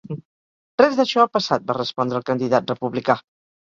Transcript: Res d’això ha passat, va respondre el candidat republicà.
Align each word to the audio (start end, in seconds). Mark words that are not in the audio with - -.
Res 0.81 0.95
d’això 1.01 1.21
ha 1.25 1.29
passat, 1.37 1.67
va 1.73 1.77
respondre 1.81 2.21
el 2.21 2.27
candidat 2.31 2.75
republicà. 2.77 3.19